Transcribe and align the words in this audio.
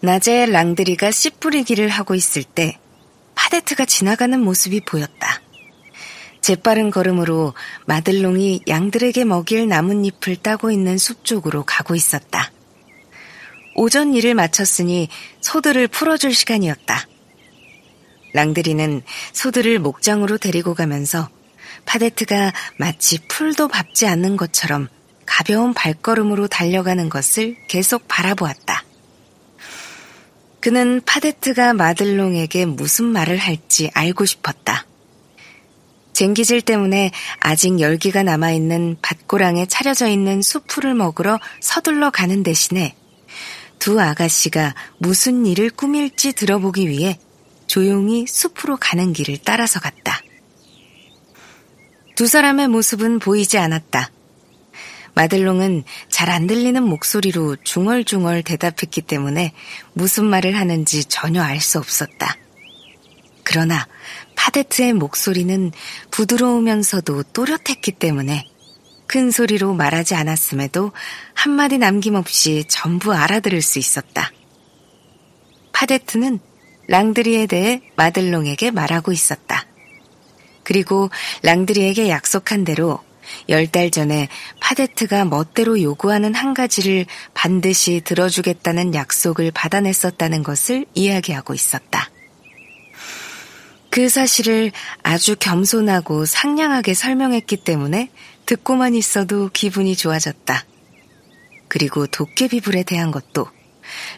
낮에 0.00 0.46
랑드리가 0.46 1.10
씨 1.10 1.30
뿌리기를 1.30 1.88
하고 1.88 2.14
있을 2.14 2.44
때 2.44 2.78
파데트가 3.34 3.84
지나가는 3.84 4.38
모습이 4.40 4.80
보였다. 4.80 5.40
재빠른 6.40 6.90
걸음으로 6.90 7.54
마들롱이 7.86 8.62
양들에게 8.68 9.24
먹일 9.24 9.68
나뭇잎을 9.68 10.36
따고 10.36 10.70
있는 10.70 10.98
숲 10.98 11.24
쪽으로 11.24 11.64
가고 11.64 11.94
있었다. 11.94 12.52
오전 13.74 14.14
일을 14.14 14.34
마쳤으니 14.34 15.08
소들을 15.40 15.88
풀어줄 15.88 16.34
시간이었다. 16.34 17.06
랑드리는 18.34 19.02
소들을 19.32 19.78
목장으로 19.78 20.38
데리고 20.38 20.74
가면서 20.74 21.28
파데트가 21.86 22.52
마치 22.76 23.18
풀도 23.26 23.68
밟지 23.68 24.06
않는 24.06 24.36
것처럼 24.36 24.88
가벼운 25.26 25.74
발걸음으로 25.74 26.46
달려가는 26.48 27.08
것을 27.08 27.56
계속 27.68 28.06
바라보았다. 28.08 28.87
그는 30.60 31.00
파데트가 31.04 31.72
마들롱에게 31.72 32.66
무슨 32.66 33.06
말을 33.06 33.36
할지 33.38 33.90
알고 33.94 34.24
싶었다. 34.24 34.86
쟁기질 36.12 36.62
때문에 36.62 37.12
아직 37.38 37.78
열기가 37.78 38.24
남아있는 38.24 38.96
밭고랑에 39.02 39.66
차려져 39.66 40.08
있는 40.08 40.42
수풀을 40.42 40.94
먹으러 40.94 41.38
서둘러 41.60 42.10
가는 42.10 42.42
대신에 42.42 42.96
두 43.78 44.00
아가씨가 44.00 44.74
무슨 44.98 45.46
일을 45.46 45.70
꾸밀지 45.70 46.32
들어보기 46.32 46.88
위해 46.88 47.20
조용히 47.68 48.26
숲으로 48.26 48.76
가는 48.78 49.12
길을 49.12 49.38
따라서 49.44 49.78
갔다. 49.78 50.20
두 52.16 52.26
사람의 52.26 52.66
모습은 52.66 53.20
보이지 53.20 53.58
않았다. 53.58 54.10
마들롱은 55.18 55.82
잘 56.10 56.28
안 56.30 56.46
들리는 56.46 56.80
목소리로 56.80 57.56
중얼중얼 57.64 58.44
대답했기 58.44 59.00
때문에 59.02 59.52
무슨 59.92 60.26
말을 60.26 60.54
하는지 60.54 61.04
전혀 61.06 61.42
알 61.42 61.58
수 61.60 61.78
없었다. 61.78 62.36
그러나 63.42 63.88
파데트의 64.36 64.92
목소리는 64.92 65.72
부드러우면서도 66.12 67.24
또렷했기 67.32 67.92
때문에 67.92 68.44
큰 69.08 69.32
소리로 69.32 69.74
말하지 69.74 70.14
않았음에도 70.14 70.92
한마디 71.34 71.78
남김없이 71.78 72.66
전부 72.68 73.12
알아들을 73.12 73.60
수 73.60 73.80
있었다. 73.80 74.30
파데트는 75.72 76.38
랑드리에 76.86 77.46
대해 77.46 77.82
마들롱에게 77.96 78.70
말하고 78.70 79.10
있었다. 79.10 79.66
그리고 80.62 81.10
랑드리에게 81.42 82.08
약속한 82.08 82.62
대로 82.62 83.00
열 83.48 83.68
달 83.68 83.90
전에 83.90 84.28
파데트가 84.60 85.26
멋대로 85.26 85.82
요구하는 85.82 86.34
한 86.34 86.54
가지를 86.54 87.06
반드시 87.34 88.00
들어주겠다는 88.04 88.94
약속을 88.94 89.50
받아냈었다는 89.50 90.42
것을 90.42 90.86
이야기하고 90.94 91.54
있었다. 91.54 92.10
그 93.90 94.08
사실을 94.08 94.72
아주 95.02 95.36
겸손하고 95.38 96.24
상냥하게 96.24 96.94
설명했기 96.94 97.58
때문에 97.58 98.10
듣고만 98.46 98.94
있어도 98.94 99.50
기분이 99.52 99.96
좋아졌다. 99.96 100.64
그리고 101.68 102.06
도깨비불에 102.06 102.84
대한 102.84 103.10
것도 103.10 103.46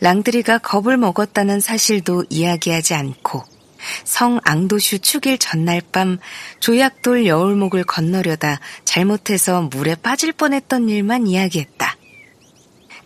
랑드리가 0.00 0.58
겁을 0.58 0.96
먹었다는 0.96 1.60
사실도 1.60 2.24
이야기하지 2.28 2.94
않고 2.94 3.57
성 4.04 4.40
앙도슈 4.44 5.00
축일 5.00 5.38
전날 5.38 5.80
밤 5.92 6.18
조약돌 6.60 7.26
여울목을 7.26 7.84
건너려다 7.84 8.60
잘못해서 8.84 9.62
물에 9.62 9.94
빠질 9.96 10.32
뻔했던 10.32 10.88
일만 10.88 11.26
이야기했다. 11.26 11.96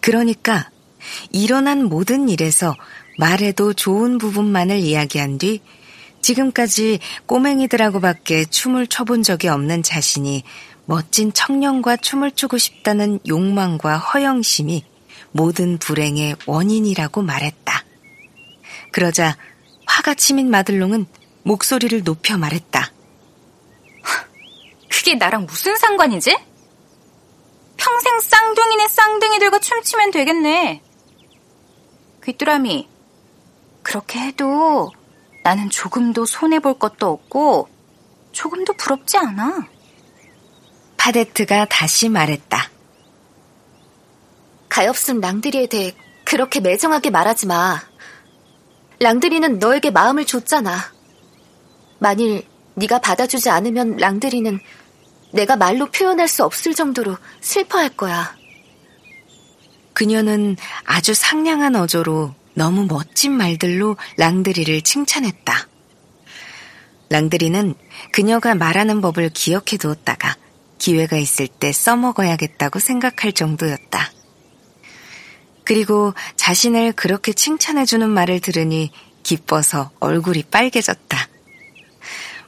그러니까 0.00 0.70
일어난 1.31 1.84
모든 1.84 2.28
일에서 2.28 2.75
말해도 3.19 3.75
좋은 3.75 4.19
부분만을 4.19 4.78
이야기한 4.78 5.38
뒤 5.38 5.60
지금까지 6.20 7.00
꼬맹이들하고밖에 7.26 8.44
춤을 8.47 8.87
춰본 8.87 9.22
적이 9.22 9.49
없는 9.49 9.82
자신이 9.82 10.44
멋진 10.84 11.32
청년과 11.32 11.97
춤을 11.97 12.32
추고 12.32 12.59
싶다는 12.59 13.19
욕망과 13.26 13.99
허영심이 13.99 14.84
모든 15.32 15.78
불행의 15.78 16.37
원인이라고 16.47 17.22
말했다. 17.22 17.84
그러자 18.93 19.37
화가 19.92 20.14
치민 20.14 20.50
마들롱은 20.50 21.04
목소리를 21.42 22.03
높여 22.03 22.38
말했다. 22.38 22.91
그게 24.91 25.16
나랑 25.16 25.44
무슨 25.44 25.76
상관이지? 25.76 26.34
평생 27.76 28.20
쌍둥이네 28.20 28.88
쌍둥이들과 28.88 29.58
춤추면 29.58 30.10
되겠네. 30.12 30.82
귀뚜라미, 32.25 32.88
그렇게 33.82 34.19
해도 34.20 34.91
나는 35.44 35.69
조금도 35.69 36.25
손해볼 36.25 36.78
것도 36.78 37.10
없고 37.10 37.69
조금도 38.32 38.72
부럽지 38.75 39.19
않아. 39.19 39.66
파데트가 40.97 41.66
다시 41.66 42.08
말했다. 42.08 42.70
가엾은 44.70 45.20
랑드리에 45.20 45.66
대해 45.66 45.92
그렇게 46.25 46.60
매정하게 46.60 47.10
말하지 47.10 47.47
마. 47.47 47.91
랑드리는 49.02 49.58
너에게 49.58 49.90
마음을 49.90 50.24
줬잖아. 50.24 50.78
만일 51.98 52.46
네가 52.74 53.00
받아주지 53.00 53.50
않으면 53.50 53.96
랑드리는 53.96 54.60
내가 55.32 55.56
말로 55.56 55.90
표현할 55.90 56.28
수 56.28 56.44
없을 56.44 56.72
정도로 56.74 57.16
슬퍼할 57.40 57.90
거야. 57.90 58.36
그녀는 59.92 60.56
아주 60.84 61.14
상냥한 61.14 61.74
어조로 61.74 62.34
너무 62.54 62.86
멋진 62.86 63.32
말들로 63.32 63.96
랑드리를 64.18 64.82
칭찬했다. 64.82 65.69
랑드리는 67.10 67.74
그녀가 68.12 68.54
말하는 68.54 69.00
법을 69.00 69.30
기억해 69.30 69.78
두었다가 69.78 70.36
기회가 70.78 71.16
있을 71.16 71.48
때 71.48 71.72
써먹어야겠다고 71.72 72.78
생각할 72.78 73.32
정도였다. 73.32 74.12
그리고 75.65 76.15
자신을 76.37 76.93
그렇게 76.93 77.33
칭찬해주는 77.33 78.09
말을 78.09 78.41
들으니 78.41 78.91
기뻐서 79.23 79.91
얼굴이 80.00 80.45
빨개졌다. 80.45 81.28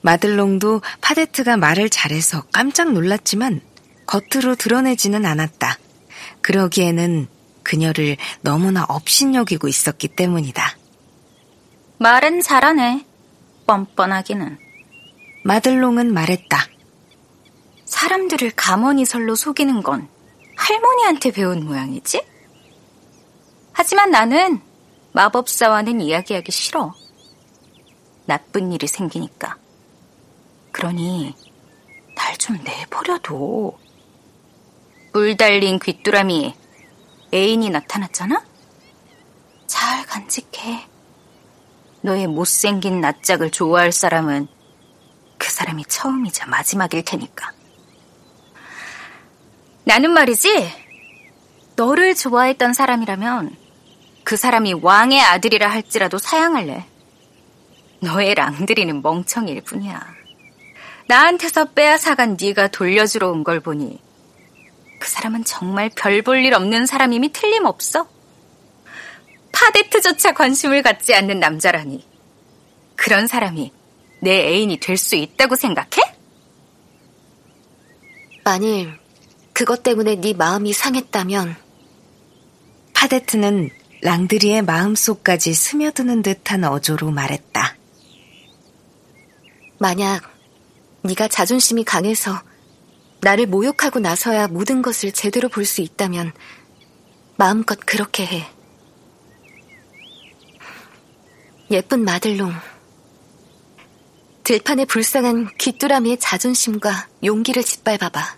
마들롱도 0.02 0.82
파데트가 1.00 1.56
말을 1.56 1.88
잘해서 1.88 2.42
깜짝 2.52 2.92
놀랐지만 2.92 3.60
겉으로 4.06 4.54
드러내지는 4.54 5.24
않았다. 5.24 5.78
그러기에는 6.42 7.26
그녀를 7.62 8.18
너무나 8.42 8.84
업신여기고 8.86 9.68
있었기 9.68 10.08
때문이다. 10.08 10.76
말은 11.98 12.42
잘하네. 12.42 13.06
뻔뻔하기는. 13.66 14.58
마들롱은 15.44 16.12
말했다. 16.12 16.58
사람들을 17.86 18.50
가머니설로 18.56 19.34
속이는 19.34 19.82
건 19.82 20.08
할머니한테 20.56 21.30
배운 21.30 21.64
모양이지? 21.64 22.33
하지만 23.74 24.10
나는 24.10 24.60
마법사와는 25.12 26.00
이야기하기 26.00 26.50
싫어. 26.50 26.94
나쁜 28.24 28.72
일이 28.72 28.86
생기니까. 28.86 29.56
그러니 30.72 31.34
날 32.16 32.36
좀 32.38 32.56
내버려둬. 32.62 33.72
물 35.12 35.36
달린 35.36 35.78
귀뚜라미 35.78 36.54
애인이 37.32 37.70
나타났잖아? 37.70 38.44
잘 39.66 40.04
간직해. 40.06 40.86
너의 42.02 42.26
못생긴 42.26 43.00
낯짝을 43.00 43.50
좋아할 43.50 43.92
사람은 43.92 44.46
그 45.38 45.50
사람이 45.50 45.84
처음이자 45.86 46.46
마지막일 46.46 47.02
테니까. 47.04 47.52
나는 49.84 50.10
말이지, 50.10 50.70
너를 51.76 52.14
좋아했던 52.14 52.74
사람이라면 52.74 53.56
그 54.24 54.36
사람이 54.36 54.74
왕의 54.74 55.20
아들이라 55.20 55.70
할지라도 55.70 56.18
사양할래. 56.18 56.86
너의 58.00 58.34
랑들이는 58.34 59.02
멍청일 59.02 59.60
뿐이야. 59.62 60.00
나한테서 61.06 61.66
빼앗아간 61.72 62.36
네가 62.40 62.68
돌려주러 62.68 63.30
온 63.30 63.44
걸 63.44 63.60
보니 63.60 63.98
그 64.98 65.08
사람은 65.08 65.44
정말 65.44 65.90
별 65.94 66.22
볼 66.22 66.44
일 66.44 66.54
없는 66.54 66.86
사람임이 66.86 67.32
틀림없어. 67.32 68.08
파데트조차 69.52 70.32
관심을 70.32 70.82
갖지 70.82 71.14
않는 71.14 71.38
남자라니. 71.38 72.06
그런 72.96 73.26
사람이 73.26 73.72
내 74.20 74.46
애인이 74.48 74.78
될 74.78 74.96
수 74.96 75.16
있다고 75.16 75.56
생각해? 75.56 76.14
만일 78.44 78.98
그것 79.52 79.82
때문에 79.82 80.16
네 80.16 80.32
마음이 80.34 80.72
상했다면 80.72 81.56
파데트는 82.94 83.70
랑드리의 84.04 84.60
마음속까지 84.60 85.54
스며드는 85.54 86.20
듯한 86.20 86.62
어조로 86.64 87.10
말했다. 87.10 87.74
만약 89.78 90.20
네가 91.04 91.28
자존심이 91.28 91.84
강해서 91.84 92.38
나를 93.22 93.46
모욕하고 93.46 94.00
나서야 94.00 94.48
모든 94.48 94.82
것을 94.82 95.10
제대로 95.12 95.48
볼 95.48 95.64
수 95.64 95.80
있다면 95.80 96.32
마음껏 97.36 97.80
그렇게 97.80 98.26
해. 98.26 98.46
예쁜 101.70 102.04
마들롱. 102.04 102.52
들판의 104.42 104.84
불쌍한 104.84 105.56
귀뚜라미의 105.56 106.18
자존심과 106.18 107.08
용기를 107.24 107.62
짓밟아봐. 107.62 108.36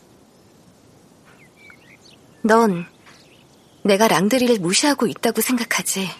넌 2.42 2.86
내가 3.86 4.08
랑드리를 4.08 4.58
무시하고 4.58 5.06
있다고 5.06 5.40
생각하지. 5.40 6.10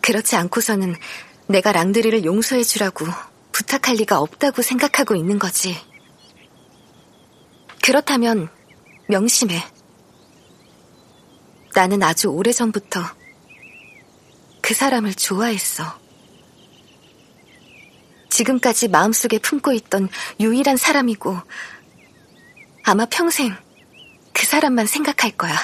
그렇지 0.00 0.36
않고서는 0.36 0.96
내가 1.48 1.72
랑드리를 1.72 2.24
용서해 2.24 2.64
주라고 2.64 3.06
부탁할 3.52 3.96
리가 3.96 4.18
없다고 4.18 4.62
생각하고 4.62 5.14
있는 5.14 5.38
거지. 5.38 5.76
그렇다면 7.82 8.48
명심해. 9.08 9.62
나는 11.74 12.02
아주 12.02 12.28
오래전부터 12.28 13.00
그 14.62 14.72
사람을 14.72 15.12
좋아했어. 15.12 15.84
지금까지 18.30 18.88
마음속에 18.88 19.38
품고 19.38 19.72
있던 19.72 20.08
유일한 20.40 20.78
사람이고 20.78 21.36
아마 22.84 23.04
평생 23.04 23.54
그 24.32 24.46
사람만 24.46 24.86
생각할 24.86 25.32
거야. 25.32 25.54